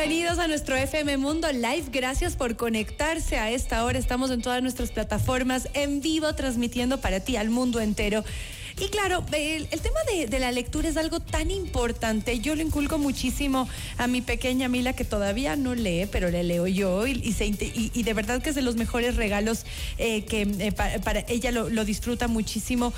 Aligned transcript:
Bienvenidos 0.00 0.38
a 0.38 0.48
nuestro 0.48 0.76
FM 0.76 1.18
Mundo 1.18 1.52
Live. 1.52 1.84
Gracias 1.92 2.34
por 2.34 2.56
conectarse 2.56 3.36
a 3.36 3.50
esta 3.50 3.84
hora. 3.84 3.98
Estamos 3.98 4.30
en 4.30 4.40
todas 4.40 4.62
nuestras 4.62 4.92
plataformas 4.92 5.68
en 5.74 6.00
vivo 6.00 6.34
transmitiendo 6.34 7.02
para 7.02 7.20
ti 7.20 7.36
al 7.36 7.50
mundo 7.50 7.80
entero. 7.80 8.24
Y 8.80 8.88
claro, 8.88 9.22
el, 9.32 9.68
tema 9.68 10.00
de, 10.26 10.38
la 10.38 10.52
lectura 10.52 10.88
es 10.88 10.96
algo 10.96 11.20
tan 11.20 11.50
importante. 11.50 12.40
Yo 12.40 12.54
lo 12.54 12.62
inculco 12.62 12.96
muchísimo 12.96 13.68
a 13.98 14.06
mi 14.06 14.22
pequeña 14.22 14.70
Mila, 14.70 14.94
que 14.94 15.04
todavía 15.04 15.54
no 15.56 15.74
lee, 15.74 16.08
pero 16.10 16.30
le 16.30 16.44
leo 16.44 16.66
yo. 16.66 17.06
Y, 17.06 18.02
de 18.02 18.14
verdad 18.14 18.40
que 18.40 18.48
es 18.48 18.56
de 18.56 18.62
los 18.62 18.76
mejores 18.76 19.16
regalos 19.16 19.66
eh, 19.98 20.24
que 20.24 20.48
eh, 20.60 20.72
para, 20.72 21.26
ella 21.28 21.52
lo 21.52 21.84
disfruta 21.84 22.26
muchísimo. 22.26 22.94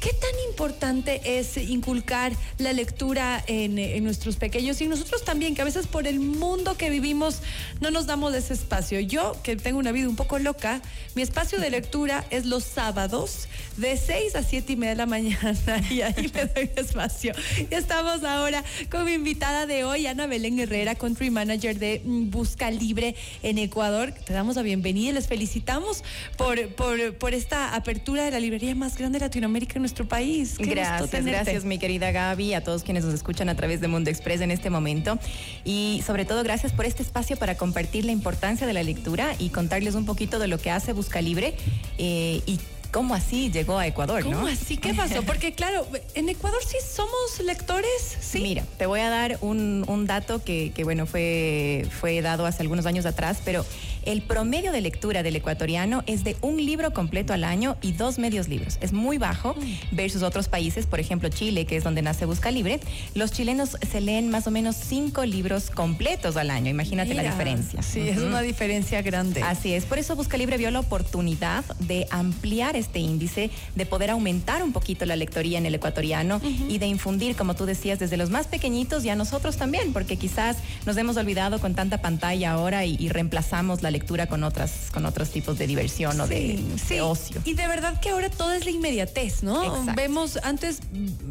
¿Qué 0.00 0.12
tan 0.12 0.30
importante 0.48 1.38
es 1.38 1.56
inculcar 1.56 2.32
la 2.58 2.72
lectura 2.72 3.42
en, 3.46 4.04
nuestros 4.04 4.36
pequeños 4.36 4.80
y 4.80 4.88
nosotros 4.88 5.24
también, 5.24 5.54
que 5.54 5.62
a 5.62 5.64
veces 5.64 5.86
por 5.86 6.06
el 6.06 6.20
mundo 6.20 6.76
que 6.76 6.90
vivimos 6.90 7.40
no 7.80 7.90
nos 7.90 8.06
damos 8.06 8.34
ese 8.34 8.54
espacio? 8.54 9.00
Yo, 9.00 9.36
que 9.42 9.56
tengo 9.56 9.78
una 9.78 9.92
vida 9.92 10.08
un 10.08 10.16
poco 10.16 10.38
loca, 10.38 10.82
mi 11.14 11.22
espacio 11.22 11.58
de 11.58 11.70
lectura 11.70 12.24
es 12.30 12.44
los 12.44 12.64
sábados 12.64 13.48
de 13.78 13.96
6 13.96 14.36
a 14.36 14.42
7 14.42 14.72
y 14.72 14.76
media 14.76 14.90
de 14.90 14.96
la 14.96 15.06
mañana 15.06 15.56
y 15.90 16.02
ahí 16.02 16.30
me 16.34 16.44
doy 16.46 16.70
espacio. 16.76 17.32
Y 17.70 17.74
estamos 17.74 18.22
ahora 18.22 18.62
con 18.90 19.04
mi 19.06 19.14
invitada 19.14 19.66
de 19.66 19.84
hoy, 19.84 20.06
Ana 20.06 20.26
Belén 20.26 20.58
Herrera, 20.58 20.94
Country 20.94 21.30
Manager 21.30 21.78
de 21.78 22.02
mm, 22.04 22.30
Busca 22.30 22.70
Libre 22.70 23.14
en 23.42 23.58
Ecuador. 23.58 24.12
Te 24.12 24.34
damos 24.34 24.56
la 24.56 24.62
bienvenida 24.62 25.10
y 25.10 25.12
les 25.14 25.26
felicitamos 25.26 26.04
por, 26.36 26.68
por, 26.74 27.14
por 27.14 27.34
esta 27.34 27.74
apertura 27.74 28.24
de 28.24 28.30
la 28.30 28.40
librería 28.40 28.74
más 28.74 28.96
grande 28.98 29.18
de 29.18 29.24
Latinoamérica 29.24 29.85
nuestro 29.86 30.04
país. 30.04 30.56
gracias, 30.58 31.24
gracias 31.24 31.64
mi 31.64 31.78
querida 31.78 32.10
Gaby, 32.10 32.54
a 32.54 32.64
todos 32.64 32.82
quienes 32.82 33.04
nos 33.04 33.14
escuchan 33.14 33.48
a 33.48 33.54
través 33.54 33.80
de 33.80 33.86
Mundo 33.86 34.10
Express 34.10 34.40
en 34.40 34.50
este 34.50 34.68
momento. 34.68 35.16
Y 35.64 36.02
sobre 36.04 36.24
todo 36.24 36.42
gracias 36.42 36.72
por 36.72 36.86
este 36.86 37.04
espacio 37.04 37.36
para 37.36 37.56
compartir 37.56 38.04
la 38.04 38.10
importancia 38.10 38.66
de 38.66 38.72
la 38.72 38.82
lectura 38.82 39.36
y 39.38 39.50
contarles 39.50 39.94
un 39.94 40.04
poquito 40.04 40.40
de 40.40 40.48
lo 40.48 40.58
que 40.58 40.72
hace 40.72 40.92
Busca 40.92 41.20
Libre 41.20 41.54
eh, 41.98 42.42
y 42.46 42.58
¿Cómo 42.92 43.14
así 43.14 43.50
llegó 43.50 43.78
a 43.78 43.86
Ecuador, 43.86 44.22
¿Cómo 44.22 44.46
así? 44.46 44.78
¿Qué 44.78 44.94
pasó? 44.94 45.22
Porque 45.22 45.52
claro, 45.52 45.86
en 46.14 46.30
Ecuador 46.30 46.60
sí 46.66 46.78
somos 46.80 47.40
lectores, 47.44 48.16
¿sí? 48.20 48.40
Mira, 48.40 48.64
te 48.78 48.86
voy 48.86 49.00
a 49.00 49.10
dar 49.10 49.36
un, 49.42 50.06
dato 50.06 50.42
que, 50.42 50.72
que, 50.74 50.84
bueno, 50.84 51.04
fue, 51.04 51.86
fue 52.00 52.22
dado 52.22 52.46
hace 52.46 52.62
algunos 52.62 52.86
años 52.86 53.04
atrás, 53.04 53.42
pero 53.44 53.66
el 54.06 54.22
promedio 54.22 54.72
de 54.72 54.80
lectura 54.80 55.22
del 55.22 55.36
ecuatoriano 55.36 56.02
es 56.06 56.24
de 56.24 56.36
un 56.40 56.56
libro 56.56 56.92
completo 56.92 57.32
al 57.32 57.44
año 57.44 57.76
y 57.82 57.92
dos 57.92 58.18
medios 58.18 58.48
libros. 58.48 58.78
Es 58.80 58.92
muy 58.92 59.18
bajo 59.18 59.54
versus 59.90 60.22
otros 60.22 60.48
países, 60.48 60.86
por 60.86 61.00
ejemplo 61.00 61.28
Chile, 61.28 61.66
que 61.66 61.76
es 61.76 61.84
donde 61.84 62.02
nace 62.02 62.24
Busca 62.24 62.50
Libre. 62.50 62.80
Los 63.14 63.32
chilenos 63.32 63.76
se 63.90 64.00
leen 64.00 64.30
más 64.30 64.46
o 64.46 64.50
menos 64.50 64.76
cinco 64.76 65.24
libros 65.24 65.70
completos 65.70 66.36
al 66.36 66.50
año. 66.50 66.70
Imagínate 66.70 67.14
la 67.14 67.24
diferencia. 67.24 67.82
Sí, 67.82 68.08
es 68.08 68.18
una 68.18 68.42
diferencia 68.42 69.02
grande. 69.02 69.42
Así 69.42 69.74
es. 69.74 69.84
Por 69.84 69.98
eso 69.98 70.14
Busca 70.14 70.36
Libre 70.36 70.56
vio 70.56 70.70
la 70.70 70.80
oportunidad 70.80 71.64
de 71.80 72.06
ampliar 72.10 72.76
este 72.76 73.00
índice, 73.00 73.50
de 73.74 73.86
poder 73.86 74.10
aumentar 74.10 74.62
un 74.62 74.72
poquito 74.72 75.04
la 75.04 75.16
lectoría 75.16 75.58
en 75.58 75.66
el 75.66 75.74
ecuatoriano 75.74 76.40
y 76.68 76.78
de 76.78 76.86
infundir, 76.86 77.34
como 77.34 77.54
tú 77.54 77.66
decías, 77.66 77.98
desde 77.98 78.16
los 78.16 78.30
más 78.30 78.46
pequeñitos 78.46 79.04
y 79.04 79.10
a 79.10 79.16
nosotros 79.16 79.56
también, 79.56 79.92
porque 79.92 80.16
quizás 80.16 80.58
nos 80.86 80.96
hemos 80.96 81.16
olvidado 81.16 81.58
con 81.58 81.74
tanta 81.74 82.00
pantalla 82.00 82.52
ahora 82.52 82.84
y, 82.84 82.96
y 83.00 83.08
reemplazamos 83.08 83.82
la 83.82 83.90
lectura 83.90 83.95
con 84.28 84.44
otras 84.44 84.90
con 84.92 85.06
otros 85.06 85.30
tipos 85.30 85.58
de 85.58 85.66
diversión 85.66 86.20
o 86.20 86.26
de, 86.26 86.62
ocio. 87.00 87.40
Y 87.44 87.54
de 87.54 87.66
verdad 87.68 88.00
que 88.00 88.10
ahora 88.10 88.30
todo 88.30 88.52
es 88.52 88.64
la 88.64 88.70
inmediatez, 88.70 89.42
¿no? 89.42 89.84
Vemos 89.94 90.38
antes 90.42 90.80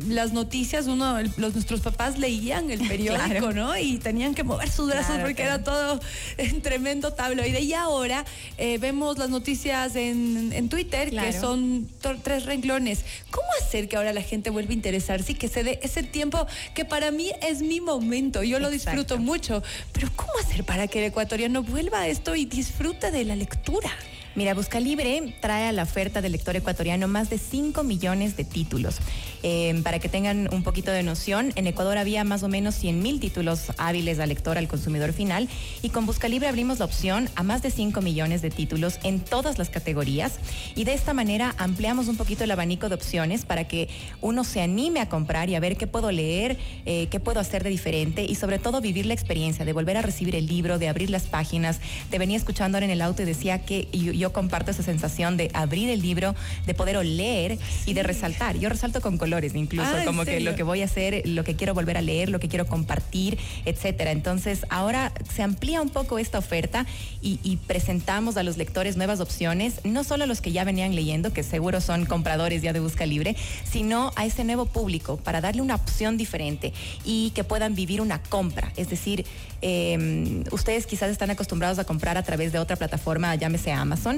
las 0.07 0.33
noticias, 0.33 0.87
uno 0.87 1.17
los 1.37 1.53
nuestros 1.53 1.81
papás 1.81 2.17
leían 2.17 2.69
el 2.69 2.87
periódico, 2.87 3.51
¿no? 3.51 3.77
Y 3.77 3.97
tenían 3.97 4.35
que 4.35 4.43
mover 4.43 4.69
sus 4.69 4.89
brazos 4.89 5.17
porque 5.21 5.43
era 5.43 5.63
todo 5.63 5.99
en 6.37 6.61
tremendo 6.61 7.13
tabloide. 7.13 7.61
Y 7.61 7.73
ahora 7.73 8.25
eh, 8.57 8.77
vemos 8.77 9.17
las 9.17 9.29
noticias 9.29 9.95
en, 9.95 10.51
en 10.53 10.69
Twitter, 10.69 11.09
que 11.09 11.33
son 11.33 11.89
tres 12.23 12.45
renglones. 12.45 13.03
¿Cómo 13.31 13.47
hacer 13.61 13.87
que 13.87 13.97
ahora 13.97 14.13
la 14.13 14.21
gente 14.21 14.49
vuelva 14.49 14.71
a 14.71 14.73
interesarse 14.73 15.33
y 15.33 15.35
que 15.35 15.47
se 15.47 15.63
dé 15.63 15.79
ese 15.83 16.03
tiempo 16.03 16.47
que 16.73 16.85
para 16.85 17.11
mí 17.11 17.31
es 17.41 17.61
mi 17.61 17.81
momento? 17.81 18.43
Yo 18.43 18.59
lo 18.59 18.69
disfruto 18.69 19.17
mucho. 19.17 19.63
Pero 19.91 20.09
¿cómo 20.15 20.31
hacer 20.39 20.63
para 20.63 20.87
que 20.87 20.99
el 20.99 21.05
ecuatoriano 21.05 21.63
vuelva 21.63 22.01
a 22.01 22.07
esto 22.07 22.35
y 22.35 22.45
disfruta 22.45 23.11
de 23.11 23.25
la 23.25 23.35
lectura. 23.35 23.91
Mira, 24.35 24.53
Busca 24.53 24.81
Libre 24.81 25.33
trae 25.39 25.69
a 25.69 25.71
la 25.71 25.83
oferta 25.83 26.21
del 26.21 26.33
lector 26.33 26.57
ecuatoriano 26.57 27.07
más 27.07 27.29
de 27.29 27.37
5 27.37 27.83
millones 27.83 28.35
de 28.35 28.43
títulos. 28.43 28.97
Eh, 29.43 29.79
para 29.81 29.99
que 29.99 30.09
tengan 30.09 30.53
un 30.53 30.61
poquito 30.61 30.91
de 30.91 31.03
noción, 31.03 31.53
en 31.55 31.67
Ecuador 31.67 31.97
había 31.97 32.25
más 32.25 32.43
o 32.43 32.49
menos 32.49 32.75
100 32.75 33.01
mil 33.01 33.21
títulos 33.21 33.71
hábiles 33.77 34.19
al 34.19 34.27
lector, 34.27 34.57
al 34.57 34.67
consumidor 34.67 35.13
final, 35.13 35.47
y 35.81 35.89
con 35.89 36.05
Busca 36.05 36.27
Libre 36.27 36.49
abrimos 36.49 36.79
la 36.79 36.85
opción 36.85 37.29
a 37.35 37.43
más 37.43 37.61
de 37.61 37.71
5 37.71 38.01
millones 38.01 38.41
de 38.41 38.49
títulos 38.49 38.99
en 39.03 39.21
todas 39.21 39.57
las 39.57 39.69
categorías, 39.69 40.33
y 40.75 40.83
de 40.83 40.95
esta 40.95 41.13
manera 41.13 41.55
ampliamos 41.57 42.09
un 42.09 42.17
poquito 42.17 42.43
el 42.43 42.51
abanico 42.51 42.89
de 42.89 42.95
opciones 42.95 43.45
para 43.45 43.69
que 43.69 43.87
uno 44.19 44.43
se 44.43 44.61
anime 44.61 44.99
a 44.99 45.07
comprar 45.07 45.49
y 45.49 45.55
a 45.55 45.61
ver 45.61 45.77
qué 45.77 45.87
puedo 45.87 46.11
leer, 46.11 46.57
eh, 46.85 47.07
qué 47.09 47.21
puedo 47.21 47.39
hacer 47.39 47.63
de 47.63 47.69
diferente, 47.69 48.25
y 48.27 48.35
sobre 48.35 48.59
todo 48.59 48.81
vivir 48.81 49.05
la 49.05 49.13
experiencia 49.13 49.63
de 49.63 49.71
volver 49.71 49.95
a 49.95 50.01
recibir 50.01 50.35
el 50.35 50.47
libro, 50.47 50.77
de 50.77 50.89
abrir 50.89 51.09
las 51.09 51.23
páginas. 51.23 51.79
Te 52.09 52.19
venía 52.19 52.35
escuchando 52.35 52.77
ahora 52.77 52.85
en 52.85 52.91
el 52.91 53.01
auto 53.01 53.21
y 53.21 53.25
decía 53.25 53.63
que 53.63 53.87
yo 53.93 54.24
yo 54.25 54.33
comparto 54.33 54.71
esa 54.71 54.81
sensación 54.81 55.37
de 55.37 55.51
abrir 55.53 55.87
el 55.87 56.01
libro, 56.01 56.33
de 56.65 56.73
poder 56.73 56.97
oler 56.97 57.59
y 57.85 57.93
de 57.93 58.01
resaltar. 58.01 58.57
Yo 58.57 58.69
resalto 58.69 58.99
con 58.99 59.19
colores 59.19 59.53
incluso, 59.53 59.91
ah, 59.95 60.03
como 60.03 60.25
que 60.25 60.39
lo 60.39 60.55
que 60.55 60.63
voy 60.63 60.81
a 60.81 60.85
hacer, 60.85 61.21
lo 61.27 61.43
que 61.43 61.55
quiero 61.55 61.75
volver 61.75 61.95
a 61.95 62.01
leer, 62.01 62.29
lo 62.29 62.39
que 62.39 62.47
quiero 62.47 62.65
compartir, 62.65 63.37
etcétera. 63.65 64.09
Entonces, 64.09 64.65
ahora 64.69 65.11
se 65.31 65.43
amplía 65.43 65.79
un 65.79 65.89
poco 65.89 66.17
esta 66.17 66.39
oferta 66.39 66.87
y, 67.21 67.59
presentamos 67.67 68.37
a 68.37 68.43
los 68.43 68.57
lectores 68.57 68.97
nuevas 68.97 69.19
opciones, 69.19 69.81
no 69.83 70.03
solo 70.03 70.23
a 70.23 70.27
los 70.27 70.41
que 70.41 70.51
ya 70.51 70.63
venían 70.63 70.95
leyendo, 70.95 71.33
que 71.33 71.43
seguro 71.43 71.81
son 71.81 72.05
compradores 72.05 72.61
ya 72.61 72.73
de 72.73 72.79
Busca 72.79 73.05
Libre, 73.05 73.35
sino 73.63 74.11
a 74.15 74.25
ese 74.25 74.43
nuevo 74.43 74.65
público 74.65 75.17
para 75.17 75.41
darle 75.41 75.61
una 75.61 75.75
opción 75.75 76.17
diferente 76.17 76.73
y 77.03 77.31
que 77.31 77.43
puedan 77.43 77.75
vivir 77.75 78.01
una 78.01 78.21
compra. 78.23 78.71
Es 78.75 78.89
decir, 78.89 79.25
em, 79.61 80.43
ustedes 80.51 80.85
quizás 80.85 81.09
están 81.09 81.29
acostumbrados 81.29 81.79
a 81.79 81.85
comprar 81.85 82.17
a 82.17 82.23
través 82.23 82.51
de 82.51 82.59
otra 82.59 82.75
plataforma, 82.75 83.35
llámese 83.35 83.71
Amazon 83.71 84.14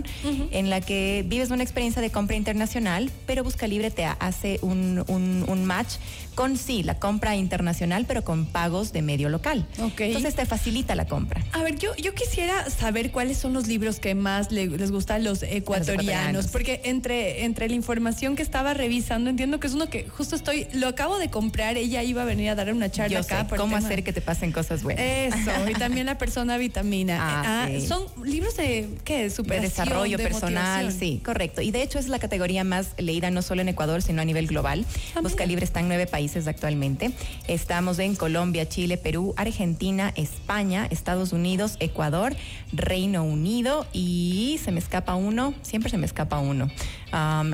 en 0.52 0.69
la 0.69 0.81
que 0.81 1.24
vives 1.28 1.50
una 1.50 1.63
experiencia 1.63 2.02
de 2.02 2.09
compra 2.09 2.35
internacional, 2.35 3.12
pero 3.25 3.44
Busca 3.44 3.68
Libre 3.68 3.91
te 3.91 4.06
hace 4.06 4.59
un, 4.62 5.03
un, 5.08 5.66
match 5.66 5.96
con 6.35 6.58
sí, 6.58 6.84
la 6.84 7.00
compra 7.00 7.35
internacional, 7.35 8.06
pero 8.08 8.24
con 8.24 8.46
pagos 8.46 8.94
de 8.94 9.02
medio 9.02 9.30
local. 9.30 9.66
Entonces 9.97 10.35
te 10.35 10.46
facilita 10.46 10.96
la 10.96 11.06
compra. 11.06 11.44
A 11.53 11.63
ver, 11.63 11.78
yo, 11.78 11.96
yo 11.96 12.13
quisiera 12.13 12.69
saber 12.69 13.12
cuáles 13.12 13.38
son 13.38 13.53
los 13.53 13.68
libros 13.68 14.00
que 14.00 14.16
más 14.16 14.52
les 14.52 14.91
gustan 14.91 15.22
a 15.22 15.24
los 15.24 15.44
ecuatorianos, 15.44 16.47
porque 16.47 16.81
entre, 16.85 17.46
entre 17.46 17.69
la 17.69 17.75
información 17.75 18.35
que 18.35 18.44
estaba 18.44 18.74
revisando, 18.74 19.29
entiendo 19.29 19.59
que 19.59 19.68
es 19.68 19.74
uno 19.74 19.90
que 19.90 20.08
justo 20.08 20.35
estoy, 20.35 20.68
lo 20.74 20.88
acabo 20.88 21.18
de 21.18 21.29
comprar, 21.29 21.78
ella 21.78 22.03
iba 22.03 22.22
a 22.22 22.25
venir 22.25 22.50
a 22.50 22.56
dar 22.56 22.74
una 22.74 22.90
charla 22.90 23.19
acá. 23.19 23.47
cómo 23.56 23.75
hacer 23.75 24.03
que 24.03 24.14
te 24.14 24.22
pasen 24.22 24.52
cosas 24.52 24.84
buenas. 24.84 25.03
Eso, 25.03 25.69
y 25.69 25.74
también 25.74 26.06
la 26.06 26.18
persona 26.18 26.58
vitamina. 26.58 27.18
Ah, 27.28 27.68
ah, 27.68 27.69
son 27.85 28.06
libros 28.24 28.56
de, 28.58 28.88
¿qué? 29.03 29.29
Super 29.29 29.62
desarrollo 29.87 30.17
personal, 30.17 30.91
sí, 30.91 31.21
correcto. 31.23 31.61
Y 31.61 31.71
de 31.71 31.81
hecho 31.81 31.99
es 31.99 32.07
la 32.07 32.19
categoría 32.19 32.63
más 32.63 32.93
leída 32.97 33.31
no 33.31 33.41
solo 33.41 33.61
en 33.61 33.69
Ecuador, 33.69 34.01
sino 34.01 34.21
a 34.21 34.25
nivel 34.25 34.47
global. 34.47 34.85
Ah, 35.15 35.21
Busca 35.21 35.45
Libre 35.45 35.65
está 35.65 35.79
en 35.79 35.87
nueve 35.87 36.07
países 36.07 36.47
actualmente. 36.47 37.11
Estamos 37.47 37.99
en 37.99 38.15
Colombia, 38.15 38.67
Chile, 38.67 38.97
Perú, 38.97 39.33
Argentina, 39.37 40.13
España, 40.15 40.87
Estados 40.89 41.31
Unidos, 41.33 41.77
Ecuador, 41.79 42.35
Reino 42.71 43.23
Unido 43.23 43.85
y 43.93 44.59
se 44.63 44.71
me 44.71 44.79
escapa 44.79 45.15
uno, 45.15 45.53
siempre 45.61 45.89
se 45.89 45.97
me 45.97 46.05
escapa 46.05 46.39
uno. 46.39 46.69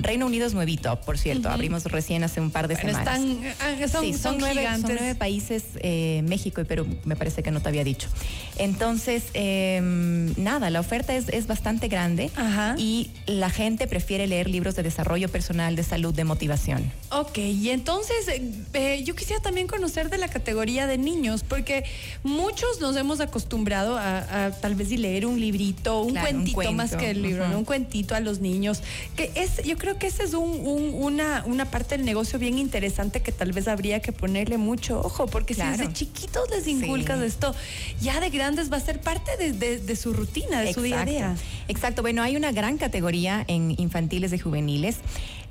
Reino 0.02 0.26
Unido 0.26 0.48
es 0.48 0.54
nuevito, 0.54 1.00
por 1.02 1.18
cierto, 1.18 1.50
abrimos 1.50 1.86
recién 1.86 2.24
hace 2.24 2.42
un 2.42 2.52
par 2.52 2.68
de 2.68 2.76
semanas. 2.76 3.20
Están, 3.20 3.54
ah, 3.62 3.88
son, 3.88 4.14
son, 4.18 4.38
nueve, 4.40 5.16
países, 5.16 5.64
eh, 5.76 6.22
México 6.26 6.62
y 6.62 6.64
Perú, 6.64 6.88
me 7.06 7.16
parece 7.16 7.44
que 7.44 7.52
no 7.52 7.62
te 7.62 7.70
había 7.70 7.84
dicho. 7.84 8.10
Entonces, 8.58 9.24
em, 9.34 10.34
nada, 10.42 10.70
la 10.70 10.80
oferta 10.80 11.16
es, 11.16 11.30
es 11.30 11.48
bastante 11.48 11.88
grande 11.88 12.13
y 12.78 13.12
la 13.26 13.50
gente 13.50 13.88
prefiere 13.88 14.28
leer 14.28 14.50
libros 14.50 14.76
de 14.76 14.84
desarrollo 14.84 15.30
personal, 15.30 15.76
de 15.76 15.84
salud, 15.84 16.14
de 16.14 16.24
motivación. 16.24 16.92
Ok, 17.12 17.38
y 17.38 17.70
entonces 17.70 18.28
eh, 18.28 18.42
eh, 18.74 19.04
yo 19.04 19.16
quisiera 19.16 19.42
también 19.42 19.68
conocer 19.68 20.10
de 20.10 20.18
la 20.18 20.28
categoría 20.28 20.88
de 20.88 20.98
niños, 20.98 21.44
porque 21.48 21.84
muchos 22.24 22.80
nos 22.82 22.96
hemos 22.96 23.20
acostumbrado 23.20 23.98
a, 23.98 24.52
tal 24.62 24.76
vez 24.76 24.90
leer 24.92 25.26
un 25.26 25.40
librito, 25.40 26.02
un 26.02 26.16
cuentito 26.16 26.72
más 26.74 26.96
que 26.96 27.12
el 27.12 27.22
libro, 27.22 27.46
un 27.58 27.66
cuentito 27.66 28.16
a 28.16 28.20
los 28.20 28.40
niños, 28.40 28.82
que 29.16 29.32
es, 29.36 29.64
yo 29.64 29.78
creo 29.78 29.98
que 29.98 30.08
esa 30.08 30.24
es 30.24 30.34
una, 30.34 31.44
una 31.46 31.66
parte 31.66 31.98
del 31.98 32.06
negocio 32.06 32.40
bien 32.40 32.58
interesante 32.58 33.22
que 33.22 33.32
tal 33.32 33.52
vez 33.52 33.68
habría 33.68 34.02
que 34.02 34.12
ponerle 34.12 34.58
mucho 34.58 35.02
ojo, 35.02 35.28
porque 35.28 35.54
si 35.54 35.62
desde 35.62 35.92
chiquitos 35.94 36.50
les 36.50 36.68
inculcas 36.68 37.22
esto, 37.22 37.56
ya 38.02 38.20
de 38.20 38.30
grandes 38.30 38.72
va 38.72 38.78
a 38.78 38.82
ser 38.82 39.00
parte 39.00 39.32
de, 39.38 39.96
su 39.96 40.14
rutina, 40.14 40.62
de 40.62 40.74
su 40.74 40.82
día 40.82 41.02
a 41.02 41.06
día. 41.06 41.36
Exacto, 41.68 42.03
bueno, 42.04 42.22
hay 42.22 42.36
una 42.36 42.52
gran 42.52 42.78
categoría 42.78 43.46
en 43.48 43.76
infantiles 43.80 44.34
y 44.34 44.38
juveniles 44.38 44.98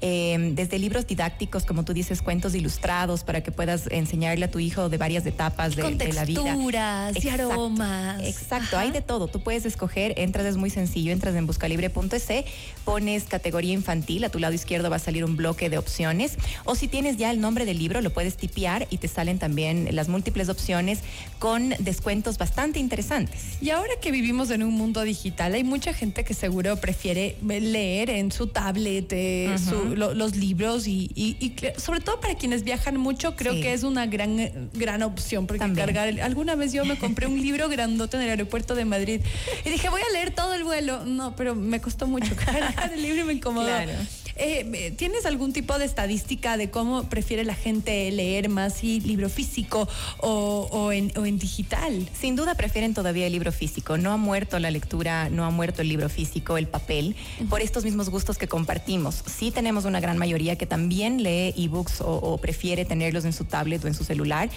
eh, 0.05 0.51
desde 0.55 0.81
libros 0.81 1.07
didácticos, 1.07 1.65
como 1.65 1.85
tú 1.85 1.95
dices, 1.95 2.23
cuentos 2.23 2.57
ilustrados 2.57 3.23
para 3.23 3.41
que 3.41 3.53
puedas 3.53 3.87
enseñarle 3.89 4.45
a 4.47 4.51
tu 4.51 4.59
hijo 4.59 4.89
de 4.89 4.99
varias 4.99 5.25
etapas 5.25 5.77
de, 5.77 5.95
de 5.95 6.13
la 6.13 6.25
vida. 6.25 6.43
Texturas 6.43 7.25
y 7.25 7.29
aromas. 7.29 8.21
Exacto, 8.23 8.77
hay 8.77 8.91
de 8.91 9.01
todo. 9.01 9.29
Tú 9.29 9.45
puedes 9.45 9.65
escoger, 9.65 10.13
entras, 10.19 10.45
es 10.45 10.57
muy 10.57 10.71
sencillo, 10.71 11.13
entras 11.13 11.37
en 11.37 11.47
buscalibre.es, 11.47 12.45
pones 12.85 13.25
categoría 13.25 13.73
infantil, 13.73 14.25
a 14.25 14.29
tu 14.29 14.41
lado 14.41 14.53
izquierdo 14.53 14.91
va 14.91 14.97
a 14.97 14.99
salir 14.99 15.25
un 15.25 15.37
bloque 15.37 15.71
de 15.71 15.79
opciones, 15.79 16.37
o 16.65 16.75
si 16.75 16.89
tienes 16.89 17.17
ya 17.17 17.31
el 17.31 17.41
nombre 17.41 17.65
del 17.65 17.79
libro, 17.79 18.01
lo 18.01 18.13
puedes 18.13 18.37
tipear 18.37 18.89
y 18.91 18.99
te 18.99 19.07
salen 19.07 19.39
también 19.39 19.89
las 19.93 20.09
múltiples 20.09 20.49
opciones 20.49 20.99
con 21.39 21.75
descuentos 21.79 22.39
bastante 22.39 22.81
interesantes. 22.81 23.57
Y 23.63 23.71
ahora 23.71 23.93
que 24.03 24.11
vivimos 24.11 24.51
en 24.51 24.65
un 24.65 24.75
mundo 24.75 25.03
digital, 25.03 25.55
hay 25.55 25.63
mucha 25.63 25.95
gente 25.95 26.25
que 26.25 26.35
seguro 26.43 26.75
prefiere 26.75 27.37
leer 27.41 28.11
en 28.11 28.33
su 28.33 28.49
tablet 28.49 29.13
eh, 29.13 29.55
su, 29.65 29.95
lo, 29.95 30.13
los 30.13 30.35
libros 30.35 30.89
y, 30.89 31.09
y, 31.15 31.37
y, 31.39 31.55
sobre 31.79 32.01
todo 32.01 32.19
para 32.21 32.35
quienes 32.35 32.65
viajan 32.65 32.97
mucho, 32.97 33.37
creo 33.37 33.53
sí. 33.53 33.61
que 33.61 33.73
es 33.73 33.85
una 33.85 34.07
gran, 34.07 34.69
gran 34.75 35.05
opción 35.05 35.47
porque 35.47 35.61
También. 35.61 35.87
cargar. 35.87 36.21
Alguna 36.21 36.57
vez 36.57 36.73
yo 36.73 36.85
me 36.85 36.99
compré 36.99 37.29
un 37.29 37.41
libro 37.41 37.69
grandote 37.69 38.17
en 38.17 38.25
el 38.25 38.31
aeropuerto 38.31 38.75
de 38.75 38.85
Madrid 38.85 39.21
y 39.65 39.71
dije, 39.71 39.89
voy 39.89 40.01
a 40.03 40.13
leer 40.13 40.35
todo 40.35 40.55
el 40.55 40.65
vuelo. 40.65 41.05
No, 41.05 41.37
pero 41.37 41.55
me 41.55 41.81
costó 41.81 42.09
mucho 42.09 42.35
cargar 42.45 42.93
el 42.93 43.01
libro 43.01 43.21
y 43.21 43.25
me 43.25 43.33
incomodó. 43.35 43.69
Claro. 43.69 43.93
Eh, 44.37 44.93
¿Tienes 44.97 45.27
algún 45.27 45.53
tipo 45.53 45.79
de 45.79 45.85
estadística 45.85 46.57
de 46.57 46.71
cómo 46.71 47.05
prefiere 47.05 47.45
la 47.45 47.55
gente 47.55 48.11
leer 48.11 48.49
más 48.49 48.75
si 48.75 49.01
libro 49.01 49.29
físico 49.29 49.89
o, 50.19 50.69
o, 50.71 50.93
en, 50.93 51.13
o, 51.17 51.27
en, 51.27 51.39
digital? 51.39 52.09
Sin 52.19 52.37
duda 52.37 52.55
prefieren 52.55 52.95
todavía 52.95 53.27
el 53.27 53.33
libro 53.33 53.53
físico. 53.53 53.99
No 53.99 54.13
ha 54.13 54.17
muerto 54.17 54.59
la 54.59 54.71
lectura, 54.71 55.29
no 55.29 55.45
ha 55.45 55.51
muerto 55.51 55.83
el 55.83 55.89
libro 55.89 56.09
físico, 56.09 56.57
el 56.57 56.67
papel, 56.67 57.15
uh 57.41 57.45
-huh. 57.45 57.49
por 57.49 57.61
estos 57.61 57.85
mismos 57.85 58.09
gustos 58.09 58.39
que 58.39 58.49
compartimos. 58.49 59.23
Sí 59.27 59.51
tenemos 59.51 59.85
una 59.85 60.01
gran 60.01 60.19
mayoría 60.19 60.57
que 60.57 60.67
también 60.67 61.23
lee 61.23 61.55
ebooks 61.57 62.01
o, 62.01 62.15
o 62.15 62.39
prefiere 62.39 62.85
tenerlos 62.85 63.25
en 63.25 63.33
su 63.33 63.45
tablet 63.45 63.85
o 63.85 63.89
en 63.89 63.95
su 63.95 64.05
celular, 64.05 64.49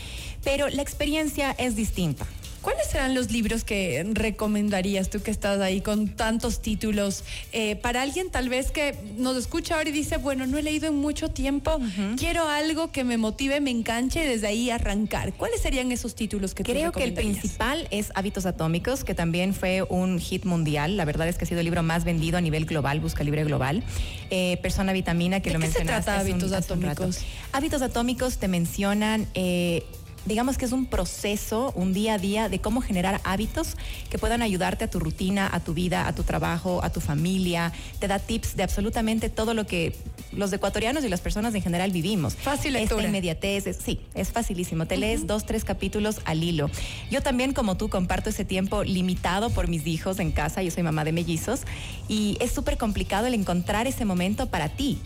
pero 0.43 0.69
la 0.69 0.81
experiencia 0.81 1.51
es 1.57 1.75
distinta. 1.75 2.25
¿Cuáles 2.65 2.87
serán 2.87 3.13
los 3.13 3.29
libros 3.29 3.63
que 3.63 4.03
recomendarías 4.13 5.11
tú 5.11 5.21
que 5.21 5.29
estás 5.29 5.61
ahí 5.61 5.81
con 5.81 6.07
tantos 6.07 6.63
títulos 6.63 7.23
eh, 7.51 7.75
para 7.75 8.01
alguien 8.01 8.31
tal 8.31 8.49
vez 8.49 8.71
que 8.71 8.95
nos 9.19 9.37
escucha 9.37 9.75
ahora 9.75 9.89
y 9.89 9.91
dice, 9.91 10.17
bueno, 10.17 10.47
no 10.47 10.57
he 10.57 10.63
leído 10.63 10.87
en 10.87 10.95
mucho 10.95 11.29
tiempo, 11.29 11.75
uh 11.75 11.79
-huh. 11.79 12.17
quiero 12.17 12.47
algo 12.49 12.91
que 12.91 13.03
me 13.03 13.17
motive, 13.17 13.61
me 13.61 13.69
enganche 13.69 14.25
y 14.25 14.27
desde 14.27 14.47
ahí 14.47 14.71
arrancar? 14.71 15.33
¿Cuáles 15.33 15.61
serían 15.61 15.91
esos 15.91 16.15
títulos 16.15 16.55
que 16.55 16.63
Creo 16.63 16.91
que 16.91 17.03
el 17.03 17.13
principal 17.13 17.87
es 17.91 18.11
Hábitos 18.15 18.47
Atómicos, 18.47 19.03
que 19.03 19.13
también 19.13 19.53
fue 19.53 19.83
un 19.83 20.19
hit 20.19 20.45
mundial. 20.45 20.97
La 20.97 21.05
verdad 21.05 21.27
es 21.27 21.37
que 21.37 21.43
ha 21.43 21.47
sido 21.47 21.59
el 21.59 21.65
libro 21.65 21.83
más 21.83 22.03
vendido 22.03 22.39
a 22.39 22.41
nivel 22.41 22.65
global, 22.65 22.99
Busca 22.99 23.23
Libre 23.23 23.43
Global. 23.43 23.83
Eh, 24.31 24.57
Persona 24.63 24.91
Vitamina, 24.91 25.39
que 25.39 25.51
¿De 25.51 25.53
lo 25.53 25.59
qué 25.59 25.67
mencionaste. 25.67 26.01
Se 26.01 26.05
trata 26.05 26.19
Hábitos 26.19 26.51
Atómicos? 26.51 27.19
Hábitos 27.51 27.83
Atómicos 27.83 28.39
te 28.39 28.47
mencionan... 28.47 29.27
Eh, 29.35 29.83
digamos 30.25 30.57
que 30.57 30.65
es 30.65 30.71
un 30.71 30.85
proceso, 30.85 31.71
un 31.75 31.93
día 31.93 32.15
a 32.15 32.17
día 32.17 32.49
de 32.49 32.59
cómo 32.59 32.81
generar 32.81 33.21
hábitos 33.23 33.75
que 34.09 34.17
puedan 34.17 34.41
ayudarte 34.41 34.85
a 34.85 34.89
tu 34.89 34.99
rutina, 34.99 35.49
a 35.51 35.59
tu 35.59 35.73
vida, 35.73 36.07
a 36.07 36.13
tu 36.13 36.23
trabajo, 36.23 36.83
a 36.83 36.89
tu 36.89 36.99
familia. 36.99 37.71
Te 37.99 38.07
da 38.07 38.19
tips 38.19 38.55
de 38.55 38.63
absolutamente 38.63 39.29
todo 39.29 39.53
lo 39.53 39.65
que 39.65 39.95
los 40.31 40.51
ecuatorianos 40.51 41.03
y 41.03 41.09
las 41.09 41.21
personas 41.21 41.55
en 41.55 41.61
general 41.61 41.91
vivimos. 41.91 42.35
Fácil 42.35 42.73
lectura. 42.73 43.01
Esta 43.01 43.07
inmediatez, 43.07 43.67
es, 43.67 43.77
sí, 43.77 44.01
es 44.13 44.31
facilísimo. 44.31 44.85
Te 44.85 44.97
lees 44.97 45.21
uh 45.21 45.23
-huh. 45.23 45.27
dos, 45.27 45.45
tres 45.45 45.63
capítulos 45.63 46.21
al 46.25 46.43
hilo. 46.43 46.69
Yo 47.09 47.21
también, 47.21 47.53
como 47.53 47.77
tú, 47.77 47.89
comparto 47.89 48.29
ese 48.29 48.45
tiempo 48.45 48.83
limitado 48.83 49.49
por 49.49 49.67
mis 49.67 49.87
hijos 49.87 50.19
en 50.19 50.31
casa. 50.31 50.61
Yo 50.61 50.71
soy 50.71 50.83
mamá 50.83 51.03
de 51.05 51.11
mellizos 51.11 51.61
y 52.07 52.37
es 52.39 52.51
súper 52.51 52.77
complicado 52.77 53.27
el 53.27 53.33
encontrar 53.33 53.87
ese 53.87 54.05
momento 54.05 54.47
para 54.47 54.69
ti. 54.69 54.99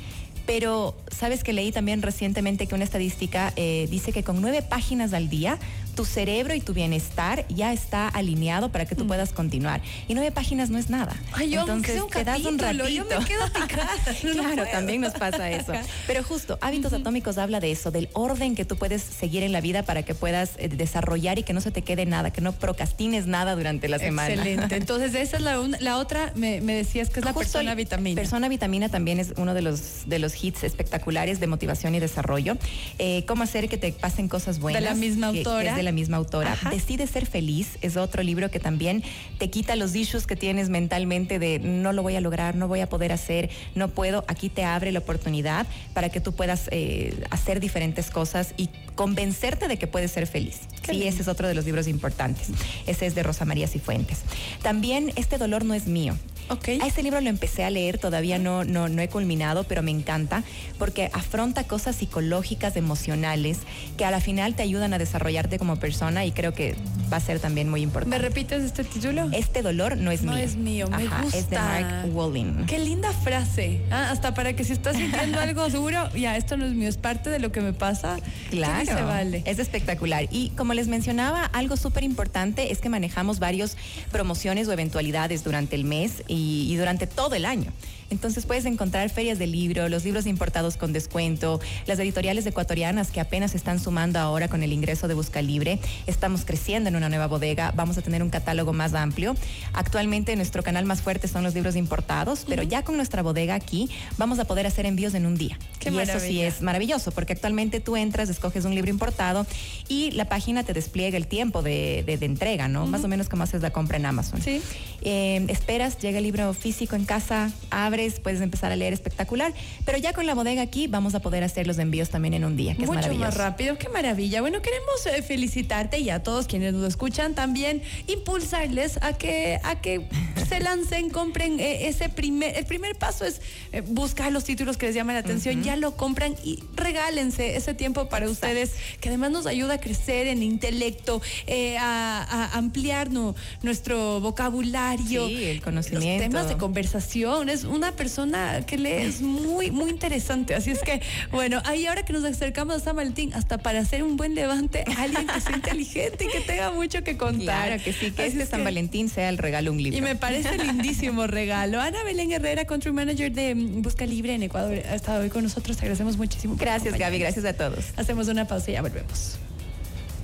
Pero 0.50 0.96
sabes 1.12 1.44
que 1.44 1.54
leí 1.54 1.72
también 1.72 2.02
recientemente 2.02 2.66
que 2.66 2.74
una 2.74 2.84
estadística 2.84 3.54
eh, 3.56 3.88
dice 3.92 4.12
que 4.12 4.24
con 4.24 4.42
nueve 4.42 4.64
páginas 4.64 5.14
al 5.14 5.30
día 5.30 5.60
tu 6.00 6.06
cerebro 6.06 6.56
y 6.56 6.62
tu 6.62 6.74
bienestar 6.74 7.46
ya 7.50 7.74
está 7.74 8.08
alineado 8.08 8.72
para 8.72 8.86
que 8.86 8.96
tú 8.96 9.04
mm. 9.04 9.08
puedas 9.10 9.34
continuar. 9.34 9.82
Y 10.08 10.14
nueve 10.14 10.32
páginas 10.32 10.70
no 10.70 10.78
es 10.78 10.90
nada. 10.90 11.14
Ay, 11.34 11.50
yo, 11.50 11.60
Entonces 11.60 12.02
un 12.02 12.10
te 12.10 12.24
das 12.24 12.40
un 12.46 12.58
ratito. 12.58 12.88
Yo 12.88 13.04
me 13.04 13.26
quedo 13.26 13.46
picada. 13.52 13.90
No 14.24 14.32
claro, 14.32 14.64
también 14.72 15.02
nos 15.02 15.14
pasa 15.14 15.50
eso. 15.52 15.74
Pero 16.08 16.24
justo, 16.24 16.58
Hábitos 16.62 16.94
uh 16.94 16.96
-huh. 16.96 17.02
Atómicos 17.02 17.38
habla 17.38 17.60
de 17.60 17.72
eso, 17.72 17.92
del 17.92 18.08
orden 18.14 18.56
que 18.56 18.64
tú 18.64 18.78
puedes 18.78 19.02
seguir 19.02 19.44
en 19.44 19.52
la 19.52 19.60
vida 19.60 19.84
para 19.84 20.04
que 20.04 20.16
puedas 20.16 20.52
eh, 20.58 20.70
desarrollar 20.70 21.38
y 21.38 21.44
que 21.44 21.52
no 21.52 21.60
se 21.60 21.72
te 21.72 21.82
quede 21.82 22.06
nada, 22.06 22.32
que 22.32 22.40
no 22.40 22.54
procrastines 22.54 23.28
nada 23.28 23.56
durante 23.56 23.90
la 23.90 24.00
semana. 24.00 24.36
Excelente. 24.36 24.76
Entonces, 24.78 25.16
esa 25.16 25.36
es 25.36 25.44
la, 25.44 25.58
la 25.82 25.98
otra, 25.98 26.32
me, 26.36 26.62
me, 26.62 26.76
decías 26.76 27.10
que 27.10 27.20
es 27.20 27.26
la 27.26 27.34
justo 27.34 27.58
persona 27.58 27.76
vitamina. 27.76 28.16
Persona 28.16 28.48
vitamina 28.48 28.88
también 28.88 29.20
es 29.20 29.34
uno 29.36 29.54
de 29.54 29.64
los, 29.64 30.08
de 30.08 30.20
los 30.20 30.42
hits 30.42 30.64
espectaculares 30.64 31.42
de 31.42 31.48
motivación 31.48 31.94
y 31.96 32.00
desarrollo. 32.00 32.58
Eh, 33.00 33.26
cómo 33.26 33.44
hacer 33.44 33.68
que 33.68 33.78
te 33.78 33.92
pasen 33.92 34.30
cosas 34.30 34.60
buenas. 34.60 34.82
De 34.82 34.88
la 34.88 34.96
misma 34.96 35.28
autora. 35.28 35.76
Que 35.76 35.89
la 35.90 35.94
misma 35.94 36.18
autora. 36.18 36.54
Ajá. 36.54 36.70
Decide 36.70 37.08
ser 37.08 37.26
feliz 37.26 37.80
es 37.82 37.98
otro 37.98 38.22
libro 38.22 38.52
que 38.52 38.60
también 38.60 39.04
te 39.40 39.50
quita 39.50 39.76
los 39.76 39.96
issues 39.96 40.28
que 40.28 40.36
tienes 40.36 40.70
mentalmente 40.70 41.40
de 41.40 41.58
no 41.58 41.94
lo 41.94 42.04
voy 42.04 42.16
a 42.16 42.22
lograr, 42.22 42.56
no 42.56 42.68
voy 42.68 42.82
a 42.82 42.90
poder 42.90 43.12
hacer, 43.12 43.50
no 43.74 43.88
puedo. 43.88 44.24
Aquí 44.28 44.50
te 44.50 44.64
abre 44.64 44.92
la 44.92 45.00
oportunidad 45.00 45.66
para 45.96 46.10
que 46.10 46.22
tú 46.22 46.34
puedas 46.34 46.70
eh, 46.72 47.24
hacer 47.32 47.60
diferentes 47.60 48.12
cosas 48.12 48.54
y 48.56 48.70
convencerte 48.94 49.68
de 49.68 49.78
que 49.78 49.88
puedes 49.88 50.12
ser 50.12 50.28
feliz. 50.28 50.60
Qué 50.84 50.92
sí, 50.92 51.00
lindo. 51.00 51.08
ese 51.08 51.22
es 51.24 51.28
otro 51.28 51.48
de 51.48 51.56
los 51.56 51.66
libros 51.66 51.88
importantes. 51.88 52.50
Ese 52.86 53.08
es 53.08 53.16
de 53.16 53.24
Rosa 53.24 53.46
María 53.46 53.68
Cifuentes. 53.68 54.20
También 54.62 55.12
Este 55.16 55.38
dolor 55.38 55.66
no 55.66 55.74
es 55.74 55.88
mío. 55.88 56.16
Okay. 56.50 56.80
A 56.82 56.88
ese 56.88 57.04
libro 57.04 57.22
lo 57.22 57.30
empecé 57.30 57.64
a 57.64 57.70
leer, 57.70 58.00
todavía 58.00 58.40
no, 58.40 58.64
no, 58.64 58.90
no 58.90 59.02
he 59.04 59.08
culminado, 59.08 59.66
pero 59.66 59.84
me 59.84 59.92
encanta 59.92 60.44
porque 60.80 61.12
afronta 61.14 61.66
cosas 61.66 61.96
psicológicas, 61.96 62.76
emocionales, 62.76 63.60
que 63.98 64.06
a 64.06 64.10
la 64.10 64.20
final 64.20 64.56
te 64.56 64.64
ayudan 64.64 64.94
a 64.96 64.98
desarrollarte 64.98 65.60
como 65.60 65.79
persona 65.80 66.26
y 66.26 66.32
creo 66.32 66.54
que 66.54 66.76
va 67.12 67.18
a 67.18 67.20
ser 67.20 67.40
también 67.40 67.70
muy 67.70 67.82
importante. 67.82 68.18
¿Me 68.18 68.22
repites 68.22 68.64
este 68.64 68.84
título? 68.84 69.30
Este 69.32 69.62
dolor 69.62 69.98
no 69.98 70.12
es 70.12 70.22
no 70.22 70.34
mío. 70.34 70.42
No 70.42 70.46
es 70.46 70.56
mío, 70.56 70.88
me 70.90 71.08
Ajá, 71.08 71.22
gusta. 71.24 71.38
Es 71.38 71.50
de 71.50 71.58
Mark 71.58 72.16
Walling. 72.16 72.66
Qué 72.66 72.80
linda 72.80 73.12
frase. 73.12 73.82
Ah, 73.92 74.10
hasta 74.12 74.34
para 74.34 74.54
que 74.54 74.64
si 74.64 74.74
estás 74.74 74.98
sintiendo 74.98 75.40
algo 75.42 75.70
duro, 75.70 76.10
ya, 76.16 76.38
esto 76.38 76.58
no 76.58 76.66
es 76.66 76.74
mío, 76.74 76.90
es 76.90 76.98
parte 76.98 77.30
de 77.30 77.40
lo 77.40 77.52
que 77.52 77.62
me 77.62 77.74
pasa. 77.74 78.18
Claro. 78.50 78.86
Se 78.86 79.02
vale. 79.02 79.44
Es 79.46 79.60
espectacular. 79.60 80.28
Y 80.32 80.50
como 80.52 80.74
les 80.74 80.88
mencionaba, 80.88 81.46
algo 81.46 81.78
súper 81.78 82.04
importante 82.04 82.72
es 82.72 82.80
que 82.80 82.90
manejamos 82.90 83.40
varios 83.40 83.78
promociones 84.12 84.68
o 84.68 84.74
eventualidades 84.74 85.44
durante 85.44 85.76
el 85.76 85.84
mes 85.84 86.24
y, 86.28 86.68
y 86.70 86.76
durante 86.76 87.08
todo 87.08 87.36
el 87.36 87.46
año. 87.46 87.72
Entonces 88.10 88.46
puedes 88.46 88.66
encontrar 88.66 89.08
ferias 89.10 89.38
de 89.38 89.46
libro, 89.46 89.88
los 89.88 90.04
libros 90.04 90.26
importados 90.26 90.78
con 90.78 90.94
descuento, 90.94 91.60
las 91.86 92.00
editoriales 92.00 92.46
ecuatorianas 92.46 93.12
que 93.12 93.20
apenas 93.20 93.54
están 93.54 93.80
sumando 93.80 94.20
ahora 94.20 94.48
con 94.48 94.64
el 94.64 94.74
ingreso 94.74 95.08
de 95.08 95.14
Busca 95.14 95.42
Libre. 95.42 95.69
Estamos 96.08 96.46
creciendo 96.46 96.90
en 96.90 96.96
una 96.96 97.10
nueva 97.10 97.28
bodega, 97.28 97.72
vamos 97.76 97.98
a 97.98 98.02
tener 98.02 98.24
un 98.24 98.30
catálogo 98.30 98.74
más 98.74 98.94
amplio. 98.94 99.36
Actualmente 99.74 100.36
nuestro 100.36 100.64
canal 100.64 100.86
más 100.86 101.02
fuerte 101.02 101.28
son 101.28 101.44
los 101.44 101.54
libros 101.54 101.76
importados, 101.76 102.46
pero 102.48 102.64
uh 102.64 102.66
-huh. 102.66 102.70
ya 102.70 102.84
con 102.84 102.96
nuestra 102.96 103.22
bodega 103.22 103.54
aquí 103.56 103.90
vamos 104.18 104.40
a 104.40 104.46
poder 104.46 104.66
hacer 104.66 104.86
envíos 104.86 105.14
en 105.14 105.26
un 105.26 105.36
día. 105.38 105.58
Qué 105.80 105.90
y 105.90 105.92
maravilla. 105.92 106.18
eso 106.18 106.26
sí 106.26 106.42
es 106.42 106.62
maravilloso, 106.62 107.12
porque 107.12 107.34
actualmente 107.34 107.80
tú 107.80 107.96
entras, 107.98 108.30
escoges 108.30 108.66
un 108.66 108.74
libro 108.74 108.90
importado 108.90 109.46
y 109.88 110.12
la 110.12 110.26
página 110.26 110.64
te 110.64 110.74
despliega 110.74 111.18
el 111.18 111.28
tiempo 111.28 111.62
de, 111.62 112.04
de, 112.06 112.18
de 112.18 112.26
entrega, 112.26 112.68
¿no? 112.68 112.84
Uh 112.84 112.88
-huh. 112.88 112.90
Más 112.90 113.04
o 113.04 113.08
menos 113.08 113.30
como 113.30 113.44
haces 113.44 113.62
la 113.62 113.72
compra 113.72 113.98
en 113.98 114.06
Amazon. 114.06 114.42
Sí. 114.42 114.62
Eh, 115.02 115.46
esperas, 115.50 115.98
llega 116.00 116.18
el 116.18 116.24
libro 116.24 116.54
físico 116.54 116.96
en 116.96 117.06
casa, 117.06 117.52
abres, 117.70 118.20
puedes 118.20 118.42
empezar 118.42 118.72
a 118.72 118.76
leer 118.76 118.94
espectacular, 118.94 119.54
pero 119.86 119.98
ya 119.98 120.14
con 120.14 120.26
la 120.26 120.34
bodega 120.34 120.62
aquí 120.62 120.88
vamos 120.88 121.16
a 121.16 121.20
poder 121.20 121.44
hacer 121.44 121.68
los 121.68 121.78
envíos 121.80 122.10
también 122.10 122.34
en 122.34 122.44
un 122.46 122.56
día, 122.58 122.74
que 122.76 122.82
Mucho 122.86 122.92
es 122.94 122.96
maravilloso. 123.06 123.26
más 123.26 123.38
rápido, 123.38 123.78
qué 123.78 123.90
maravilla. 123.90 124.42
Bueno, 124.42 124.62
queremos 124.62 125.06
eh, 125.06 125.22
felicitarte 125.50 126.00
y 126.00 126.10
a 126.12 126.22
todos 126.22 126.46
quienes 126.46 126.74
nos 126.74 126.88
escuchan 126.88 127.34
también 127.34 127.82
impulsarles 128.08 129.00
a 129.02 129.14
que 129.14 129.60
a 129.64 129.82
que 129.82 130.08
se 130.48 130.60
lancen, 130.68 131.10
compren 131.10 131.60
eh, 131.60 131.88
ese 131.88 132.10
primer 132.10 132.56
el 132.56 132.66
primer 132.66 132.96
paso 132.96 133.26
es 133.26 133.42
eh, 133.72 133.82
buscar 133.82 134.32
los 134.32 134.44
títulos 134.44 134.78
que 134.78 134.86
les 134.88 134.96
llaman 134.96 135.16
la 135.16 135.22
atención, 135.22 135.58
uh 135.58 135.62
-huh. 135.62 135.66
ya 135.66 135.76
lo 135.76 135.96
compran 135.98 136.36
y 136.44 136.60
regálense 136.76 137.56
ese 137.56 137.74
tiempo 137.74 138.10
para 138.10 138.26
Exacto. 138.28 138.48
ustedes 138.48 138.76
que 139.02 139.10
además 139.10 139.32
nos 139.32 139.46
ayuda 139.48 139.76
a 139.76 139.80
crecer 139.80 140.28
en 140.28 140.44
intelecto, 140.44 141.22
eh, 141.48 141.78
a, 141.78 142.24
a, 142.24 142.58
ampliar 142.58 143.12
no, 143.12 143.36
nuestro 143.64 144.20
vocabulario, 144.20 145.28
sí, 145.28 145.46
el 145.46 145.62
conocimiento, 145.62 146.24
los 146.24 146.30
temas 146.30 146.48
de 146.50 146.58
conversación. 146.58 147.50
Es 147.50 147.64
una 147.64 147.94
persona 147.94 148.66
que 148.66 148.78
lee 148.78 148.90
es 149.10 149.22
muy 149.22 149.72
muy 149.72 149.90
interesante, 149.90 150.54
así 150.54 150.72
es 150.72 150.82
que 150.84 151.02
bueno, 151.32 151.62
ahí 151.66 151.88
ahora 151.88 152.04
que 152.04 152.14
nos 152.14 152.24
acercamos 152.24 152.76
a 152.76 152.80
San 152.80 152.96
Valentín, 152.96 153.34
hasta 153.34 153.58
para 153.58 153.80
hacer 153.80 154.04
un 154.04 154.16
buen 154.16 154.36
levante, 154.36 154.84
alguien 154.98 155.30
que 155.40 155.48
sea 155.48 155.56
inteligente 155.56 156.26
y 156.26 156.28
que 156.28 156.42
tenga 156.42 156.72
mucho 156.72 157.04
que 157.04 157.18
contar. 157.18 157.68
Claro 157.68 157.84
que 157.84 157.94
sí, 157.94 158.12
que 158.12 158.24
así 158.24 158.32
este 158.32 158.44
es 158.44 158.50
San 158.50 158.60
que... 158.60 158.66
Valentín 158.66 159.10
sea 159.10 159.30
el 159.30 159.38
regalo 159.38 159.72
un 159.72 159.82
libro. 159.82 159.98
Y 159.98 160.02
me 160.02 160.16
parece 160.16 160.58
lindísimo 160.58 161.28
regalo. 161.28 161.82
Ana 161.82 162.04
Belén 162.04 162.32
Herrera, 162.32 162.66
Country 162.66 162.92
Manager 162.92 163.32
de 163.32 163.54
Busca 163.56 164.06
Libre 164.06 164.34
en 164.34 164.44
Ecuador, 164.44 164.78
ha 164.90 164.96
estado 164.96 165.22
hoy 165.22 165.30
con 165.30 165.44
nosotros. 165.44 165.78
Te 165.78 165.82
agradecemos 165.82 166.18
muchísimo. 166.18 166.56
Gracias, 166.58 166.98
Gaby. 166.98 167.20
Gracias 167.20 167.46
a 167.46 167.54
todos. 167.54 167.86
Hacemos 167.98 168.28
una 168.28 168.46
pausa 168.46 168.72
y 168.72 168.74
ya 168.74 168.82
volvemos. 168.82 169.40